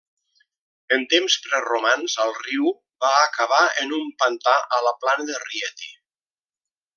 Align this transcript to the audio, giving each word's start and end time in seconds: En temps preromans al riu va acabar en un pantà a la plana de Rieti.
En 0.95 1.03
temps 1.09 1.35
preromans 1.43 2.15
al 2.23 2.33
riu 2.39 2.71
va 3.05 3.11
acabar 3.27 3.61
en 3.83 3.93
un 4.01 4.09
pantà 4.25 4.57
a 4.79 4.81
la 4.89 4.95
plana 5.05 5.29
de 5.29 5.37
Rieti. 5.45 5.93